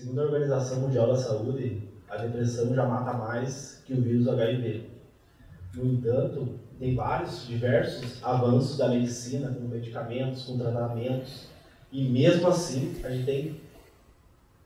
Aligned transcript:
Segundo 0.00 0.22
a 0.22 0.24
Organização 0.24 0.80
Mundial 0.80 1.08
da 1.08 1.16
Saúde, 1.16 1.86
a 2.08 2.16
depressão 2.16 2.74
já 2.74 2.86
mata 2.86 3.12
mais 3.12 3.82
que 3.84 3.92
o 3.92 4.00
vírus 4.00 4.26
HIV. 4.26 4.88
No 5.74 5.92
entanto, 5.92 6.58
tem 6.78 6.96
vários, 6.96 7.46
diversos 7.46 8.24
avanços 8.24 8.78
da 8.78 8.88
medicina, 8.88 9.52
com 9.52 9.68
medicamentos, 9.68 10.44
com 10.44 10.56
tratamentos, 10.56 11.48
e 11.92 12.08
mesmo 12.08 12.48
assim 12.48 12.96
a 13.04 13.10
gente 13.10 13.26
tem 13.26 13.60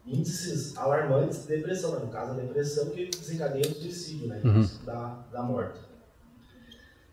índices 0.06 0.76
alarmantes 0.76 1.42
de 1.42 1.48
depressão, 1.48 1.96
né? 1.96 2.04
no 2.04 2.12
caso 2.12 2.30
a 2.30 2.34
depressão 2.34 2.90
que 2.90 3.06
desencadeia 3.06 3.66
o 3.66 3.74
suicídio, 3.74 4.28
né? 4.28 4.40
Uhum. 4.44 4.68
da, 4.86 5.24
da 5.32 5.42
morte. 5.42 5.80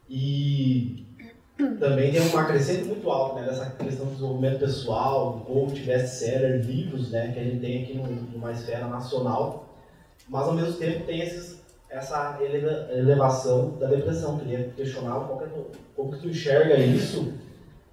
E 0.07 1.07
também 1.79 2.11
tem 2.11 2.21
uma 2.21 2.45
crescente 2.45 2.85
muito 2.85 3.09
alta 3.09 3.41
né, 3.41 3.47
dessa 3.47 3.69
questão 3.71 4.05
do 4.05 4.11
desenvolvimento 4.13 4.59
pessoal, 4.59 5.33
do 5.33 5.39
coach, 5.45 5.81
best-seller, 5.81 6.65
livros 6.65 7.11
né, 7.11 7.31
que 7.31 7.39
a 7.39 7.43
gente 7.43 7.59
tem 7.59 7.83
aqui 7.83 7.93
numa 8.33 8.51
esfera 8.51 8.87
nacional, 8.87 9.69
mas 10.27 10.47
ao 10.47 10.53
mesmo 10.53 10.73
tempo 10.73 11.05
tem 11.05 11.21
esses, 11.21 11.61
essa 11.89 12.39
elevação 12.41 13.77
da 13.77 13.87
depressão. 13.87 14.39
Queria 14.39 14.71
questionar 14.75 15.19
como, 15.19 15.41
tu, 15.41 15.65
como 15.95 16.11
que 16.11 16.19
tu 16.19 16.29
enxerga 16.29 16.77
isso 16.77 17.33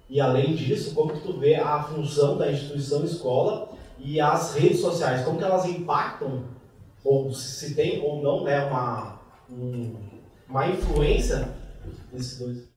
e 0.09 0.19
além 0.19 0.55
disso, 0.55 0.95
como 0.95 1.13
que 1.13 1.21
tu 1.21 1.39
vê 1.39 1.55
a 1.55 1.83
função 1.83 2.37
da 2.37 2.51
instituição 2.51 3.03
escola 3.05 3.69
e 3.99 4.19
as 4.19 4.55
redes 4.55 4.79
sociais, 4.79 5.23
como 5.23 5.37
que 5.37 5.43
elas 5.43 5.65
impactam, 5.65 6.45
ou 7.03 7.31
se 7.31 7.75
tem 7.75 8.01
ou 8.01 8.21
não 8.21 8.43
né, 8.43 8.65
uma, 8.65 9.19
um, 9.51 9.95
uma 10.49 10.67
influência 10.67 11.49
nesses 12.11 12.39
dois. 12.39 12.69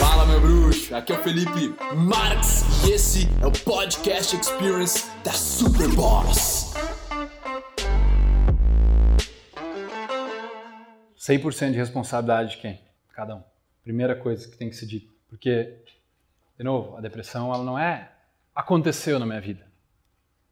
Fala 0.00 0.26
meu 0.26 0.40
bruxo, 0.40 0.94
aqui 0.94 1.12
é 1.12 1.18
o 1.18 1.22
Felipe 1.22 1.74
Marx 1.94 2.62
e 2.86 2.92
esse 2.92 3.28
é 3.42 3.46
o 3.46 3.52
Podcast 3.52 4.36
Experience 4.36 5.10
da 5.22 5.32
Superboss. 5.32 6.74
100% 11.16 11.72
de 11.72 11.78
responsabilidade 11.78 12.50
de 12.52 12.56
quem? 12.58 12.80
Cada 13.12 13.36
um. 13.36 13.42
Primeira 13.82 14.14
coisa 14.14 14.48
que 14.48 14.56
tem 14.56 14.68
que 14.68 14.76
ser 14.76 14.86
dita. 14.86 15.12
Porque, 15.28 15.76
de 16.58 16.64
novo, 16.64 16.96
a 16.96 17.00
depressão 17.00 17.52
ela 17.52 17.64
não 17.64 17.78
é 17.78 18.12
aconteceu 18.54 19.18
na 19.18 19.26
minha 19.26 19.40
vida. 19.40 19.66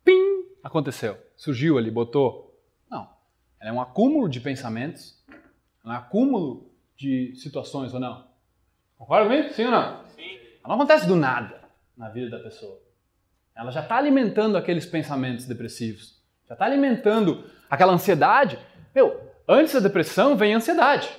Pim! 0.04 0.44
Aconteceu. 0.62 1.16
Surgiu 1.36 1.78
ali, 1.78 1.90
botou. 1.90 2.58
Não. 2.90 3.08
Ela 3.60 3.70
é 3.70 3.72
um 3.72 3.80
acúmulo 3.80 4.28
de 4.28 4.40
pensamentos, 4.40 5.22
é 5.84 5.88
um 5.88 5.92
acúmulo 5.92 6.70
de 6.96 7.34
situações 7.36 7.92
ou 7.92 8.00
não. 8.00 8.31
Concorda 9.02 9.28
comigo? 9.28 9.52
Sim 9.52 9.64
ou 9.64 9.70
não? 9.72 10.06
Sim. 10.10 10.38
Ela 10.64 10.68
não 10.68 10.74
acontece 10.76 11.08
do 11.08 11.16
nada 11.16 11.60
na 11.96 12.08
vida 12.08 12.30
da 12.30 12.38
pessoa. 12.40 12.80
Ela 13.52 13.72
já 13.72 13.80
está 13.80 13.96
alimentando 13.96 14.56
aqueles 14.56 14.86
pensamentos 14.86 15.44
depressivos. 15.44 16.22
Já 16.48 16.54
está 16.54 16.66
alimentando 16.66 17.50
aquela 17.68 17.92
ansiedade. 17.92 18.56
Meu, 18.94 19.28
antes 19.48 19.74
da 19.74 19.80
depressão 19.80 20.36
vem 20.36 20.54
a 20.54 20.58
ansiedade. 20.58 21.10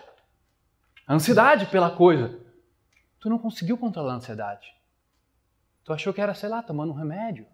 A 1.06 1.14
ansiedade 1.14 1.66
pela 1.66 1.92
coisa. 1.92 2.39
Tu 3.20 3.30
não 3.30 3.38
conseguiu 3.38 3.78
controlar 3.78 4.14
a 4.14 4.16
ansiedade. 4.16 4.73
Tu 5.84 5.92
achou 5.92 6.14
que 6.14 6.22
era, 6.22 6.34
sei 6.34 6.48
lá, 6.48 6.64
tomando 6.64 6.94
um 6.94 6.95
remédio. 6.95 7.45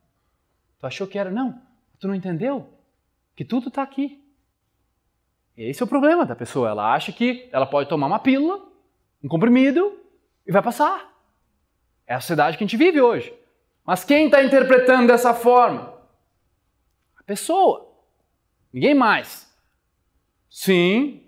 Tu 0.80 0.86
achou 0.86 1.08
que 1.08 1.18
era. 1.18 1.32
Não, 1.32 1.60
tu 2.00 2.08
não 2.08 2.14
entendeu 2.14 2.72
que 3.36 3.44
tudo 3.44 3.70
está 3.70 3.82
aqui. 3.82 4.24
Esse 5.58 5.82
é 5.82 5.86
o 5.86 5.90
problema 5.90 6.24
da 6.24 6.36
pessoa. 6.36 6.70
Ela 6.70 6.94
acha 6.94 7.12
que 7.12 7.50
ela 7.52 7.66
pode 7.66 7.90
tomar 7.90 8.06
uma 8.06 8.20
pílula, 8.20 8.64
um 9.24 9.28
comprimido 9.28 10.00
e 10.46 10.52
vai 10.52 10.62
passar. 10.62 11.10
É 12.06 12.16
a 12.16 12.20
sociedade 12.20 12.58
que 12.58 12.64
a 12.64 12.68
gente 12.68 12.78
vive 12.78 13.00
hoje. 13.00 13.34
Mas 13.86 14.04
quem 14.04 14.26
está 14.26 14.44
interpretando 14.44 15.08
dessa 15.08 15.34
forma? 15.34 15.94
A 17.18 17.24
pessoa. 17.24 17.92
Ninguém 18.72 18.94
mais. 18.94 19.50
Sim, 20.50 21.24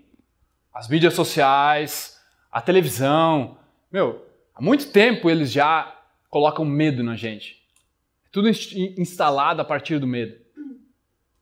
as 0.72 0.88
mídias 0.88 1.14
sociais, 1.14 2.20
a 2.50 2.60
televisão. 2.60 3.58
Meu, 3.90 4.24
há 4.54 4.62
muito 4.62 4.90
tempo 4.90 5.28
eles 5.28 5.52
já 5.52 5.96
colocam 6.28 6.64
medo 6.64 7.02
na 7.02 7.14
gente. 7.14 7.62
É 8.24 8.28
tudo 8.32 8.48
instalado 8.48 9.60
a 9.60 9.64
partir 9.64 9.98
do 9.98 10.06
medo. 10.06 10.40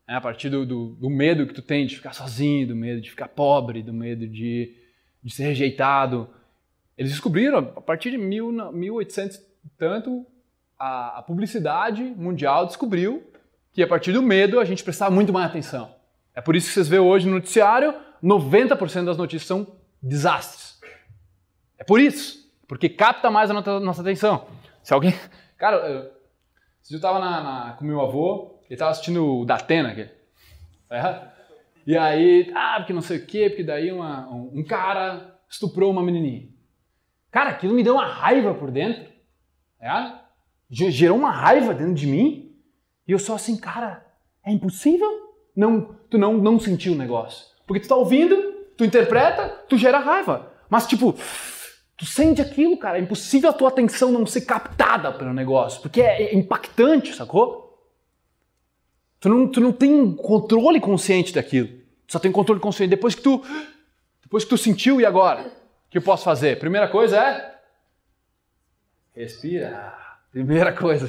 É 0.09 0.15
a 0.15 0.21
partir 0.21 0.51
do, 0.51 0.67
do, 0.67 0.97
do, 0.97 1.09
medo 1.09 1.47
que 1.47 1.55
tu 1.55 1.63
tem 1.63 1.87
de 1.87 1.95
ficar 1.95 2.13
sozinho, 2.13 2.67
do 2.67 2.75
medo 2.75 3.01
de 3.01 3.09
ficar 3.09 3.29
pobre, 3.29 3.81
do 3.81 3.93
medo 3.93 4.27
de, 4.27 4.75
de 5.23 5.33
ser 5.33 5.45
rejeitado. 5.45 6.29
Eles 7.01 7.13
descobriram, 7.13 7.73
a 7.77 7.81
partir 7.81 8.11
de 8.11 8.19
mil, 8.19 8.53
1800 8.53 9.41
tanto, 9.79 10.27
a, 10.79 11.21
a 11.21 11.23
publicidade 11.23 12.03
mundial 12.03 12.67
descobriu 12.67 13.27
que 13.73 13.83
a 13.83 13.87
partir 13.87 14.13
do 14.13 14.23
medo 14.23 14.61
a 14.61 14.67
gente 14.67 14.85
prestava 14.85 15.11
muito 15.11 15.33
mais 15.33 15.47
atenção. 15.47 15.95
É 16.35 16.43
por 16.43 16.55
isso 16.55 16.69
que 16.69 16.75
vocês 16.75 16.89
vê 16.89 16.99
hoje 16.99 17.27
no 17.27 17.37
noticiário, 17.37 17.95
90% 18.23 19.07
das 19.07 19.17
notícias 19.17 19.49
são 19.49 19.67
desastres. 20.03 20.79
É 21.79 21.85
por 21.85 21.99
isso, 21.99 22.53
porque 22.69 22.87
capta 22.87 23.31
mais 23.31 23.51
a 23.51 23.55
nossa 23.55 24.03
atenção. 24.03 24.47
Se 24.83 24.93
alguém. 24.93 25.15
Cara, 25.57 25.79
eu, 25.89 26.11
eu 26.91 27.01
tava 27.01 27.19
na, 27.19 27.43
na, 27.43 27.73
com 27.79 27.85
meu 27.87 28.03
avô, 28.03 28.61
ele 28.69 28.79
tava 28.79 28.91
assistindo 28.91 29.41
o 29.41 29.47
Datena, 29.47 29.93
aqui. 29.93 30.07
É? 30.91 31.23
E 31.87 31.97
aí, 31.97 32.53
ah, 32.55 32.75
porque 32.77 32.93
não 32.93 33.01
sei 33.01 33.17
o 33.17 33.27
quê, 33.27 33.49
porque 33.49 33.65
daí 33.65 33.91
uma, 33.91 34.29
um, 34.29 34.59
um, 34.61 34.63
cara 34.63 35.39
estuprou 35.49 35.91
uma 35.91 36.03
menininha. 36.03 36.60
Cara, 37.31 37.51
aquilo 37.51 37.75
me 37.75 37.83
deu 37.83 37.95
uma 37.95 38.07
raiva 38.07 38.55
por 38.55 38.71
dentro. 38.71 39.05
É? 39.81 40.13
Gerou 40.71 41.17
uma 41.17 41.31
raiva 41.31 41.75
dentro 41.75 41.95
de 41.95 42.07
mim. 42.07 42.55
E 43.07 43.13
eu 43.13 43.19
só 43.19 43.35
assim, 43.35 43.57
cara, 43.57 44.07
é 44.45 44.53
impossível 44.53 45.09
não, 45.55 45.97
tu 46.09 46.17
não, 46.17 46.35
não 46.35 46.59
sentir 46.59 46.91
o 46.91 46.97
negócio. 46.97 47.47
Porque 47.67 47.81
tu 47.81 47.89
tá 47.89 47.97
ouvindo, 47.97 48.37
tu 48.77 48.85
interpreta, 48.85 49.49
tu 49.69 49.77
gera 49.77 49.99
raiva. 49.99 50.53
Mas 50.69 50.87
tipo, 50.87 51.17
Tu 52.01 52.07
sente 52.07 52.41
aquilo, 52.41 52.79
cara. 52.79 52.97
É 52.97 53.01
impossível 53.03 53.51
a 53.51 53.53
tua 53.53 53.69
atenção 53.69 54.11
não 54.11 54.25
ser 54.25 54.41
captada 54.41 55.13
pelo 55.13 55.35
negócio, 55.35 55.83
porque 55.83 56.01
é, 56.01 56.33
é 56.33 56.35
impactante, 56.35 57.15
sacou? 57.15 57.79
Tu 59.21 59.29
não, 59.29 59.47
tu 59.47 59.61
não 59.61 59.71
tem 59.71 60.17
controle 60.17 60.81
consciente 60.81 61.35
daquilo. 61.35 61.69
Tu 62.07 62.13
só 62.13 62.19
tem 62.19 62.33
controle 62.33 62.59
consciente 62.59 62.89
depois 62.89 63.15
que 63.15 63.21
tu, 63.21 63.45
depois 64.23 64.45
que 64.45 64.49
tu 64.49 64.57
sentiu 64.57 64.99
e 64.99 65.05
agora? 65.05 65.53
Que 65.91 65.99
eu 65.99 66.03
posso 66.03 66.25
fazer? 66.25 66.59
Primeira 66.59 66.89
coisa 66.89 67.19
é 67.19 67.61
respira. 69.15 69.93
Primeira 70.31 70.73
coisa 70.73 71.09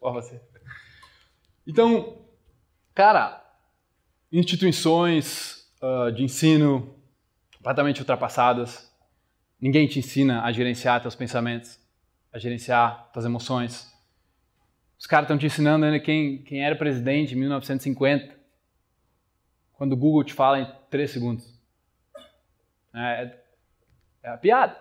pode 0.00 0.20
fazer. 0.20 0.42
Então, 1.66 2.18
cara, 2.94 3.42
instituições 4.32 5.70
uh, 5.80 6.10
de 6.12 6.24
ensino 6.24 6.94
completamente 7.56 8.00
ultrapassadas 8.00 8.88
Ninguém 9.60 9.88
te 9.88 9.98
ensina 9.98 10.42
a 10.44 10.52
gerenciar 10.52 11.02
teus 11.02 11.16
pensamentos, 11.16 11.80
a 12.32 12.38
gerenciar 12.38 13.10
tuas 13.12 13.24
emoções. 13.24 13.92
Os 14.96 15.06
caras 15.06 15.24
estão 15.24 15.36
te 15.36 15.46
ensinando 15.46 15.84
ainda 15.84 15.98
quem, 15.98 16.42
quem 16.42 16.64
era 16.64 16.76
presidente 16.76 17.34
em 17.34 17.38
1950, 17.38 18.38
quando 19.72 19.92
o 19.92 19.96
Google 19.96 20.22
te 20.22 20.32
fala 20.32 20.60
em 20.60 20.72
3 20.90 21.10
segundos. 21.10 21.60
É, 22.94 23.36
é 24.22 24.30
a 24.30 24.36
piada, 24.36 24.80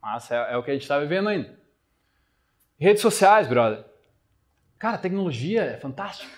mas 0.00 0.30
é, 0.30 0.52
é 0.52 0.56
o 0.56 0.62
que 0.62 0.70
a 0.70 0.74
gente 0.74 0.82
está 0.82 0.98
vivendo 0.98 1.28
ainda. 1.28 1.58
Redes 2.78 3.02
sociais, 3.02 3.46
brother. 3.46 3.84
Cara, 4.78 4.98
tecnologia 4.98 5.62
é 5.62 5.76
fantástica. 5.78 6.36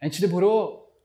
A 0.00 0.04
gente 0.04 0.20
demorou 0.20 0.96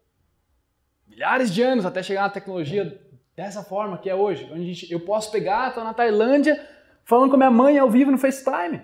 milhares 1.08 1.52
de 1.52 1.62
anos 1.62 1.86
até 1.86 2.04
chegar 2.04 2.22
na 2.22 2.30
tecnologia 2.30 3.02
dessa 3.36 3.64
forma 3.64 3.98
que 3.98 4.10
é 4.10 4.16
hoje, 4.16 4.48
onde 4.52 4.74
gente, 4.74 4.92
eu 4.92 5.00
posso 5.00 5.32
pegar, 5.32 5.70
estou 5.70 5.84
na 5.84 5.94
Tailândia, 5.94 6.56
falando 7.04 7.30
com 7.30 7.36
a 7.36 7.38
minha 7.38 7.52
mãe 7.52 7.78
ao 7.78 7.90
vivo 7.90 8.12
no 8.12 8.18
FaceTime. 8.18 8.82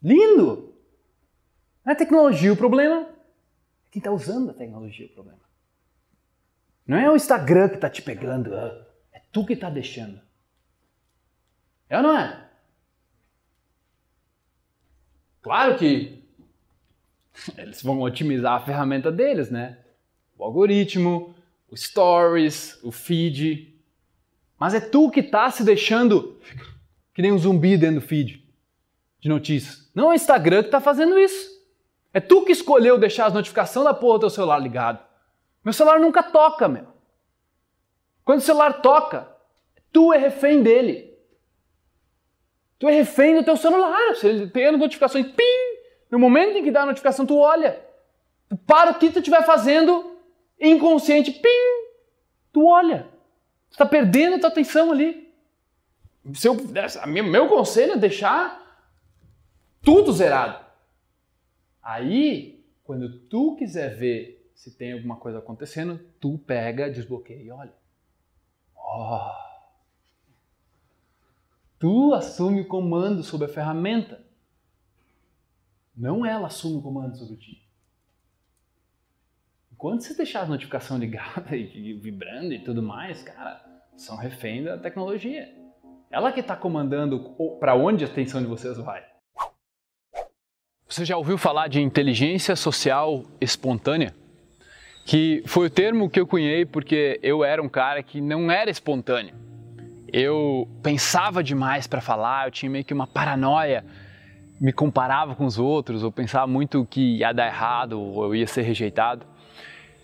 Lindo! 0.00 0.72
Não 1.84 1.92
é 1.92 1.96
tecnologia 1.96 2.52
o 2.52 2.56
problema, 2.56 3.08
é 3.86 3.90
quem 3.90 4.00
está 4.00 4.10
usando 4.10 4.50
a 4.50 4.54
tecnologia 4.54 5.06
o 5.06 5.14
problema. 5.14 5.40
Não 6.86 6.98
é 6.98 7.10
o 7.10 7.16
Instagram 7.16 7.68
que 7.68 7.76
está 7.76 7.88
te 7.88 8.02
pegando, 8.02 8.54
é, 8.54 8.86
é 9.14 9.22
tu 9.32 9.44
que 9.44 9.54
está 9.54 9.70
deixando. 9.70 10.20
É 11.88 11.96
ou 11.96 12.02
não 12.02 12.18
é? 12.18 12.44
Claro 15.42 15.76
que 15.76 16.22
eles 17.56 17.82
vão 17.82 18.00
otimizar 18.00 18.54
a 18.54 18.64
ferramenta 18.64 19.10
deles, 19.10 19.50
né? 19.50 19.78
O 20.36 20.44
algoritmo, 20.44 21.34
o 21.70 21.76
stories, 21.76 22.78
o 22.82 22.90
feed. 22.90 23.74
Mas 24.58 24.74
é 24.74 24.80
tu 24.80 25.10
que 25.10 25.20
está 25.20 25.50
se 25.50 25.64
deixando 25.64 26.38
que 27.12 27.22
nem 27.22 27.32
um 27.32 27.38
zumbi 27.38 27.76
dentro 27.76 28.00
do 28.00 28.06
feed 28.06 28.44
de 29.20 29.28
notícias. 29.28 29.90
Não 29.94 30.04
é 30.04 30.08
o 30.08 30.14
Instagram 30.14 30.62
que 30.62 30.68
está 30.68 30.80
fazendo 30.80 31.18
isso. 31.18 31.54
É 32.12 32.20
tu 32.20 32.44
que 32.44 32.52
escolheu 32.52 32.98
deixar 32.98 33.26
as 33.26 33.34
notificações 33.34 33.84
da 33.84 33.94
porra 33.94 34.18
do 34.18 34.20
teu 34.20 34.30
celular 34.30 34.58
ligado. 34.58 34.98
Meu 35.64 35.72
celular 35.72 35.98
nunca 35.98 36.22
toca, 36.22 36.68
meu. 36.68 36.86
Quando 38.24 38.38
o 38.38 38.42
celular 38.42 38.82
toca, 38.82 39.28
tu 39.90 40.12
é 40.12 40.18
refém 40.18 40.62
dele. 40.62 41.14
Tu 42.78 42.88
é 42.88 42.92
refém 42.92 43.34
do 43.34 43.42
teu 43.42 43.56
celular. 43.56 44.14
Você 44.14 44.46
tem 44.48 44.76
notificações, 44.76 45.26
pim, 45.26 45.42
No 46.10 46.18
momento 46.18 46.58
em 46.58 46.62
que 46.62 46.70
dá 46.70 46.82
a 46.82 46.86
notificação, 46.86 47.24
tu 47.24 47.38
olha. 47.38 47.82
Tu 48.48 48.56
para 48.56 48.90
o 48.90 48.98
que 48.98 49.10
tu 49.10 49.18
estiver 49.18 49.44
fazendo, 49.44 50.18
inconsciente, 50.60 51.32
pim, 51.32 51.48
tu 52.52 52.66
olha. 52.66 53.08
Tu 53.70 53.72
está 53.72 53.86
perdendo 53.86 54.36
a 54.36 54.38
tua 54.38 54.50
atenção 54.50 54.92
ali. 54.92 55.32
Se 56.34 56.46
eu, 56.46 56.56
meu 57.24 57.48
conselho 57.48 57.92
é 57.92 57.96
deixar 57.96 58.62
tudo 59.82 60.12
zerado. 60.12 60.64
Aí, 61.82 62.64
quando 62.82 63.18
tu 63.28 63.56
quiser 63.56 63.96
ver 63.96 64.43
se 64.64 64.70
tem 64.78 64.94
alguma 64.94 65.16
coisa 65.16 65.40
acontecendo, 65.40 65.98
tu 66.18 66.38
pega, 66.38 66.90
desbloqueia 66.90 67.42
e 67.42 67.50
olha. 67.50 67.74
Oh. 68.74 69.30
Tu 71.78 72.14
assume 72.14 72.62
o 72.62 72.66
comando 72.66 73.22
sobre 73.22 73.44
a 73.44 73.50
ferramenta. 73.50 74.24
Não 75.94 76.24
ela 76.24 76.46
assume 76.46 76.78
o 76.78 76.82
comando 76.82 77.14
sobre 77.14 77.36
ti. 77.36 77.62
Enquanto 79.70 80.00
você 80.00 80.14
deixar 80.14 80.44
a 80.44 80.46
notificação 80.46 80.96
ligada 80.96 81.52
e 81.54 81.92
vibrando 81.92 82.54
e 82.54 82.64
tudo 82.64 82.82
mais, 82.82 83.22
cara, 83.22 83.62
são 83.98 84.16
refém 84.16 84.64
da 84.64 84.78
tecnologia. 84.78 85.46
Ela 86.10 86.32
que 86.32 86.40
está 86.40 86.56
comandando 86.56 87.36
para 87.60 87.74
onde 87.74 88.02
a 88.02 88.08
atenção 88.08 88.40
de 88.40 88.46
vocês 88.46 88.78
vai. 88.78 89.04
Você 90.88 91.04
já 91.04 91.18
ouviu 91.18 91.36
falar 91.36 91.68
de 91.68 91.82
inteligência 91.82 92.56
social 92.56 93.24
espontânea? 93.40 94.23
Que 95.04 95.42
foi 95.46 95.66
o 95.66 95.70
termo 95.70 96.08
que 96.08 96.18
eu 96.18 96.26
cunhei 96.26 96.64
porque 96.64 97.18
eu 97.22 97.44
era 97.44 97.62
um 97.62 97.68
cara 97.68 98.02
que 98.02 98.20
não 98.20 98.50
era 98.50 98.70
espontâneo. 98.70 99.34
Eu 100.12 100.68
pensava 100.82 101.42
demais 101.42 101.86
para 101.86 102.00
falar, 102.00 102.46
eu 102.46 102.50
tinha 102.50 102.70
meio 102.70 102.84
que 102.84 102.94
uma 102.94 103.06
paranoia, 103.06 103.84
me 104.60 104.72
comparava 104.72 105.34
com 105.34 105.44
os 105.44 105.58
outros, 105.58 106.02
eu 106.02 106.12
pensava 106.12 106.46
muito 106.46 106.86
que 106.88 107.18
ia 107.18 107.32
dar 107.32 107.46
errado 107.46 108.00
ou 108.00 108.24
eu 108.24 108.34
ia 108.34 108.46
ser 108.46 108.62
rejeitado. 108.62 109.26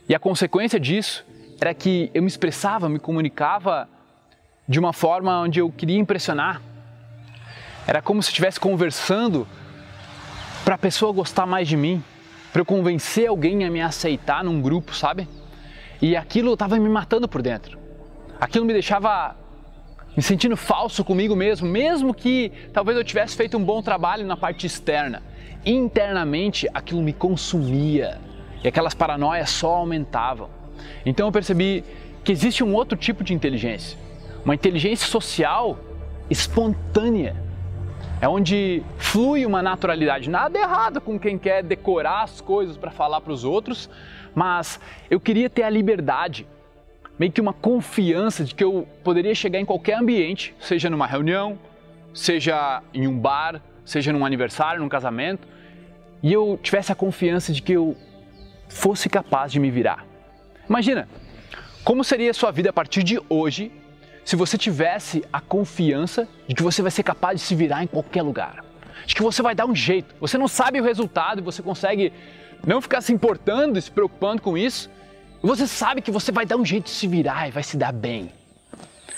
E 0.09 0.15
a 0.15 0.19
consequência 0.19 0.79
disso 0.79 1.25
era 1.61 1.73
que 1.73 2.11
eu 2.13 2.23
me 2.23 2.29
expressava, 2.29 2.89
me 2.89 2.99
comunicava 2.99 3.89
de 4.69 4.79
uma 4.79 4.93
forma 4.93 5.41
onde 5.41 5.61
eu 5.61 5.71
queria 5.71 5.99
impressionar. 5.99 6.61
Era 7.87 8.03
como 8.03 8.23
se 8.23 8.31
estivesse 8.31 8.59
conversando 8.59 9.47
para 10.65 10.75
a 10.75 10.79
pessoa 10.79 11.13
gostar 11.13 11.47
mais 11.47 11.69
de 11.69 11.77
mim, 11.77 12.03
para 12.53 12.61
eu 12.61 12.65
convencer 12.65 13.29
alguém 13.29 13.65
a 13.65 13.71
me 13.71 13.81
aceitar 13.81 14.43
num 14.45 14.61
grupo, 14.61 14.95
sabe? 14.95 15.29
E 16.03 16.17
aquilo 16.17 16.53
estava 16.55 16.79
me 16.79 16.89
matando 16.89 17.29
por 17.29 17.43
dentro. 17.43 17.79
Aquilo 18.41 18.65
me 18.65 18.73
deixava 18.73 19.37
me 20.17 20.23
sentindo 20.23 20.57
falso 20.57 21.05
comigo 21.05 21.37
mesmo, 21.37 21.69
mesmo 21.69 22.13
que 22.13 22.51
talvez 22.73 22.97
eu 22.97 23.05
tivesse 23.05 23.37
feito 23.37 23.57
um 23.57 23.65
bom 23.65 23.81
trabalho 23.83 24.27
na 24.27 24.37
parte 24.37 24.67
externa. 24.67 25.23
Internamente 25.65 26.69
aquilo 26.73 27.03
me 27.03 27.13
consumia 27.13 28.19
e 28.65 28.69
aquelas 28.69 28.95
paranoias 28.95 29.51
só 29.51 29.77
aumentavam. 29.77 30.49
Então 31.05 31.29
eu 31.29 31.33
percebi 31.33 31.85
que 32.25 32.33
existe 32.33 32.65
um 32.65 32.75
outro 32.75 32.99
tipo 32.99 33.23
de 33.23 33.33
inteligência, 33.35 33.99
uma 34.45 34.55
inteligência 34.55 35.07
social 35.07 35.79
espontânea. 36.29 37.37
É 38.21 38.29
onde 38.29 38.83
flui 38.99 39.47
uma 39.47 39.63
naturalidade. 39.63 40.29
Nada 40.29 40.59
errado 40.59 41.01
com 41.01 41.19
quem 41.19 41.39
quer 41.39 41.63
decorar 41.63 42.25
as 42.25 42.41
coisas 42.41 42.77
para 42.77 42.91
falar 42.91 43.23
para 43.23 43.33
os 43.33 43.45
outros, 43.45 43.89
mas 44.35 44.79
eu 45.09 45.19
queria 45.19 45.49
ter 45.49 45.63
a 45.63 45.71
liberdade, 45.71 46.47
meio 47.19 47.33
que 47.33 47.41
uma 47.41 47.55
confiança 47.55 48.45
de 48.45 48.55
que 48.55 48.63
eu 48.63 48.87
poderia 49.03 49.35
chegar 49.35 49.59
em 49.59 49.65
qualquer 49.65 49.95
ambiente, 49.95 50.55
seja 50.61 50.91
numa 50.91 51.07
reunião, 51.07 51.59
seja 52.13 52.83
em 52.93 53.09
um 53.09 53.19
bar, 53.19 53.63
seja 53.87 54.13
num 54.13 54.27
aniversário, 54.27 54.83
num 54.83 54.89
casamento, 54.89 55.49
e 56.23 56.31
eu 56.31 56.59
tivesse 56.63 56.93
a 56.93 56.95
confiança 56.95 57.55
de 57.55 57.63
que 57.63 57.73
eu 57.73 57.97
fosse 58.69 59.09
capaz 59.09 59.51
de 59.51 59.59
me 59.59 59.71
virar. 59.71 60.05
Imagina, 60.69 61.09
como 61.83 62.05
seria 62.05 62.31
a 62.31 62.35
sua 62.35 62.51
vida 62.51 62.69
a 62.69 62.73
partir 62.73 63.03
de 63.03 63.19
hoje 63.31 63.73
se 64.25 64.37
você 64.37 64.57
tivesse 64.57 65.25
a 65.33 65.41
confiança 65.41 66.29
de 66.47 66.55
que 66.55 66.63
você 66.63 66.83
vai 66.83 66.91
ser 66.91 67.03
capaz 67.03 67.41
de 67.41 67.47
se 67.47 67.55
virar 67.55 67.83
em 67.83 67.87
qualquer 67.87 68.23
lugar? 68.23 68.65
De 69.07 69.15
que 69.15 69.23
você 69.23 69.43
vai 69.43 69.55
dar 69.55 69.67
um 69.67 69.75
jeito. 69.75 70.15
Você 70.21 70.39
não 70.39 70.47
sabe 70.47 70.81
o 70.81 70.85
resultado 70.85 71.41
e 71.41 71.43
você 71.43 71.63
consegue 71.63 72.13
não 72.67 72.81
ficar 72.81 73.01
se 73.01 73.13
importando 73.13 73.79
e 73.79 73.83
se 73.83 73.91
preocupando 73.91 74.43
com 74.43 74.57
isso. 74.57 74.91
Você 75.43 75.67
sabe 75.67 76.03
que 76.03 76.11
você 76.11 76.31
vai 76.31 76.45
dar 76.45 76.57
um 76.57 76.65
jeito 76.65 76.85
de 76.85 76.91
se 76.91 77.07
virar 77.07 77.49
e 77.49 77.51
vai 77.51 77.63
se 77.63 77.77
dar 77.77 77.93
bem. 77.93 78.31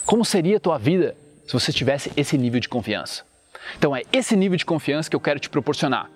Como 0.07 0.25
seria 0.25 0.57
a 0.57 0.61
tua 0.61 0.79
vida 0.79 1.17
se 1.47 1.53
você 1.53 1.73
tivesse 1.73 2.13
esse 2.17 2.39
nível 2.39 2.61
de 2.61 2.69
confiança? 2.69 3.25
Então 3.77 3.95
é 3.95 4.03
esse 4.13 4.37
nível 4.37 4.57
de 4.57 4.65
confiança 4.65 5.11
que 5.11 5.17
eu 5.17 5.21
quero 5.21 5.41
te 5.41 5.51
proporcionar. 5.51 6.11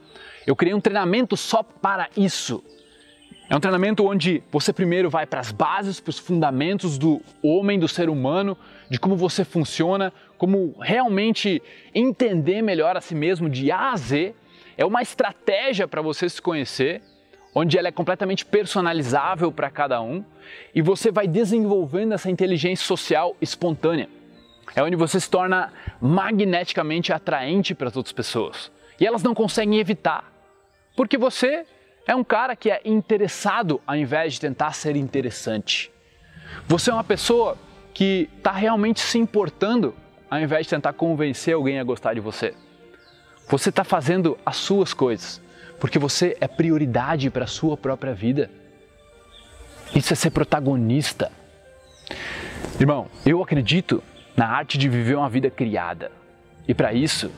Eu 0.47 0.55
criei 0.55 0.75
um 0.75 0.81
treinamento 0.81 1.37
só 1.37 1.63
para 1.63 2.09
isso. 2.17 2.63
É 3.49 3.55
um 3.55 3.61
treinamento 3.61 4.05
onde 4.05 4.43
você 4.51 4.73
primeiro 4.73 5.09
vai 5.09 5.25
para 5.25 5.39
as 5.39 5.53
bases, 5.53 6.01
para 6.01 6.11
os 6.11 6.19
fundamentos 6.19 6.99
do 6.99 7.23
homem, 7.41 7.79
do 7.79 7.87
ser 7.87 8.09
humano, 8.11 8.59
de 8.91 8.99
como 8.99 9.17
você 9.17 9.45
funciona, 9.45 10.13
como 10.37 10.75
realmente 10.81 11.63
entender 11.95 12.61
melhor 12.61 12.97
a 12.97 13.01
si 13.01 13.15
mesmo 13.15 13.49
de 13.49 13.71
A 13.71 13.93
a 13.93 13.97
Z. 13.97 14.35
É 14.77 14.85
uma 14.85 15.01
estratégia 15.01 15.87
para 15.87 16.03
você 16.03 16.29
se 16.29 16.43
conhecer, 16.43 17.01
onde 17.55 17.79
ela 17.79 17.87
é 17.87 17.93
completamente 17.93 18.45
personalizável 18.45 19.53
para 19.53 19.71
cada 19.71 20.03
um 20.03 20.25
e 20.75 20.83
você 20.83 21.13
vai 21.13 21.29
desenvolvendo 21.29 22.15
essa 22.15 22.29
inteligência 22.29 22.85
social 22.85 23.37
espontânea. 23.41 24.09
É 24.75 24.83
onde 24.83 24.97
você 24.97 25.21
se 25.21 25.31
torna 25.31 25.73
magneticamente 26.01 27.13
atraente 27.13 27.77
para 27.77 27.89
as 27.89 27.97
outras 27.97 28.13
pessoas 28.13 28.73
e 29.01 29.07
elas 29.07 29.23
não 29.23 29.35
conseguem 29.35 29.79
evitar, 29.79 30.33
porque 30.97 31.17
você 31.17 31.65
é 32.07 32.15
um 32.15 32.23
cara 32.23 32.55
que 32.55 32.71
é 32.71 32.81
interessado 32.85 33.81
ao 33.85 33.97
invés 33.97 34.35
de 34.35 34.41
tentar 34.41 34.73
ser 34.73 34.95
interessante. 34.95 35.91
Você 36.69 36.91
é 36.91 36.93
uma 36.95 37.03
pessoa 37.03 37.59
que 37.93 38.31
está 38.37 38.53
realmente 38.53 39.01
se 39.01 39.19
importando 39.19 39.95
ao 40.31 40.39
invés 40.39 40.67
de 40.67 40.71
tentar 40.71 40.93
convencer 40.93 41.55
alguém 41.55 41.81
a 41.81 41.85
gostar 41.85 42.15
de 42.15 42.21
você. 42.21 42.55
Você 43.49 43.71
está 43.71 43.83
fazendo 43.83 44.39
as 44.47 44.57
suas 44.57 44.95
coisas 44.95 45.43
porque 45.81 45.99
você 45.99 46.37
é 46.41 46.47
prioridade 46.47 47.29
para 47.29 47.45
a 47.45 47.49
sua 47.49 47.77
própria 47.77 48.15
vida. 48.15 48.51
Isso 49.95 50.13
é 50.13 50.17
ser 50.17 50.31
protagonista. 50.31 51.31
Irmão, 52.79 53.09
eu 53.25 53.43
acredito 53.43 54.03
na 54.37 54.47
arte 54.47 54.79
de 54.79 54.89
viver 54.89 55.17
uma 55.17 55.29
vida 55.29 55.51
criada. 55.51 56.11
E 56.69 56.75
para 56.75 56.93
isso, 56.93 57.31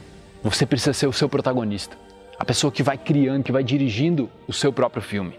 você 0.43 0.65
precisa 0.67 0.93
ser 0.93 1.07
o 1.07 1.13
seu 1.13 1.29
protagonista 1.29 1.97
a 2.39 2.45
pessoa 2.45 2.73
que 2.73 2.83
vai 2.83 2.97
criando, 2.97 3.43
que 3.43 3.53
vai 3.53 3.65
dirigindo 3.65 4.31
o 4.47 4.53
seu 4.53 4.73
próprio 4.73 5.03
filme. 5.03 5.39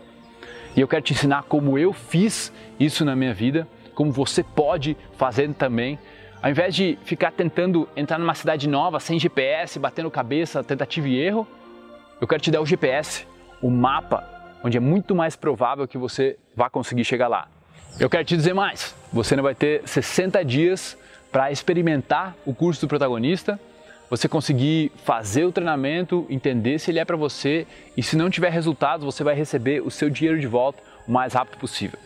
E 0.76 0.82
eu 0.82 0.88
quero 0.88 1.02
te 1.02 1.14
ensinar 1.14 1.44
como 1.44 1.78
eu 1.78 1.94
fiz 1.94 2.52
isso 2.80 3.06
na 3.06 3.16
minha 3.16 3.34
vida, 3.34 3.68
como 3.96 4.12
você 4.12 4.44
pode 4.44 4.98
fazer 5.18 5.52
também. 5.54 5.98
Ao 6.42 6.50
invés 6.50 6.76
de 6.76 6.98
ficar 7.04 7.32
tentando 7.32 7.88
entrar 7.96 8.18
numa 8.18 8.36
cidade 8.36 8.68
nova 8.68 9.00
sem 9.00 9.18
GPS, 9.18 9.80
batendo 9.80 10.12
cabeça, 10.12 10.64
tentativa 10.64 11.08
e 11.08 11.18
erro, 11.18 11.48
eu 12.20 12.28
quero 12.28 12.42
te 12.42 12.52
dar 12.52 12.62
o 12.62 12.66
GPS, 12.66 13.26
o 13.62 13.70
mapa, 13.70 14.24
onde 14.64 14.78
é 14.78 14.80
muito 14.80 15.16
mais 15.16 15.36
provável 15.36 15.88
que 15.88 15.98
você 15.98 16.38
vá 16.56 16.70
conseguir 16.70 17.04
chegar 17.06 17.28
lá. 17.28 17.48
Eu 18.00 18.10
quero 18.10 18.24
te 18.24 18.36
dizer 18.36 18.54
mais: 18.54 18.96
você 19.12 19.36
não 19.36 19.44
vai 19.44 19.56
ter 19.56 19.82
60 19.86 20.44
dias 20.44 20.98
para 21.32 21.52
experimentar 21.52 22.36
o 22.46 22.54
curso 22.54 22.82
do 22.82 22.88
protagonista 22.88 23.60
você 24.10 24.28
conseguir 24.28 24.92
fazer 25.06 25.46
o 25.46 25.52
treinamento, 25.52 26.26
entender 26.30 26.80
se 26.80 26.90
ele 26.90 27.00
é 27.00 27.06
para 27.06 27.16
você 27.16 27.68
e 27.96 28.02
se 28.02 28.18
não 28.18 28.30
tiver 28.30 28.50
resultados, 28.50 29.06
você 29.06 29.24
vai 29.24 29.36
receber 29.36 29.82
o 29.82 29.92
seu 29.92 30.10
dinheiro 30.10 30.40
de 30.40 30.48
volta 30.48 30.82
o 31.08 31.12
mais 31.12 31.34
rápido 31.34 31.60
possível. 31.60 32.00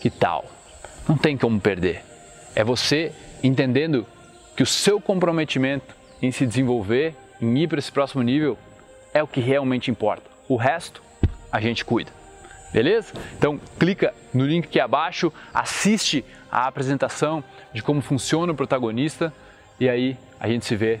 Que 0.00 0.10
tal? 0.10 0.44
Não 1.08 1.16
tem 1.16 1.36
como 1.36 1.60
perder. 1.60 2.02
É 2.54 2.64
você 2.64 3.12
entendendo 3.42 4.06
que 4.56 4.62
o 4.62 4.66
seu 4.66 5.00
comprometimento 5.00 5.94
em 6.20 6.32
se 6.32 6.46
desenvolver, 6.46 7.14
em 7.40 7.58
ir 7.58 7.68
para 7.68 7.78
esse 7.78 7.92
próximo 7.92 8.22
nível, 8.22 8.58
é 9.12 9.22
o 9.22 9.26
que 9.26 9.40
realmente 9.40 9.90
importa. 9.90 10.28
O 10.48 10.56
resto 10.56 11.02
a 11.52 11.60
gente 11.60 11.84
cuida. 11.84 12.10
Beleza? 12.72 13.12
Então 13.38 13.60
clica 13.78 14.12
no 14.34 14.44
link 14.44 14.66
aqui 14.66 14.80
abaixo, 14.80 15.32
assiste 15.54 16.24
a 16.50 16.66
apresentação 16.66 17.42
de 17.72 17.82
como 17.82 18.00
funciona 18.00 18.52
o 18.52 18.56
protagonista 18.56 19.32
e 19.78 19.88
aí 19.88 20.16
a 20.40 20.48
gente 20.48 20.64
se 20.64 20.74
vê 20.74 21.00